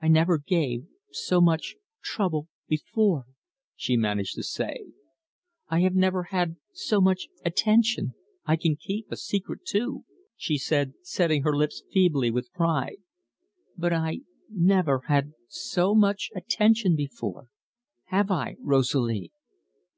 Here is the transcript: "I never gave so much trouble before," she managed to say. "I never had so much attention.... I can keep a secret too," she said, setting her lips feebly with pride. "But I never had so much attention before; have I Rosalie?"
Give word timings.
"I 0.00 0.08
never 0.08 0.38
gave 0.38 0.86
so 1.12 1.42
much 1.42 1.76
trouble 2.00 2.48
before," 2.68 3.26
she 3.76 3.98
managed 3.98 4.34
to 4.36 4.42
say. 4.42 4.86
"I 5.68 5.86
never 5.90 6.22
had 6.32 6.56
so 6.72 7.02
much 7.02 7.28
attention.... 7.44 8.14
I 8.46 8.56
can 8.56 8.76
keep 8.76 9.12
a 9.12 9.16
secret 9.18 9.66
too," 9.66 10.06
she 10.38 10.56
said, 10.56 10.94
setting 11.02 11.42
her 11.42 11.54
lips 11.54 11.82
feebly 11.92 12.30
with 12.30 12.50
pride. 12.54 12.96
"But 13.76 13.92
I 13.92 14.20
never 14.48 15.02
had 15.06 15.34
so 15.48 15.94
much 15.94 16.30
attention 16.34 16.96
before; 16.96 17.50
have 18.06 18.30
I 18.30 18.56
Rosalie?" 18.60 19.32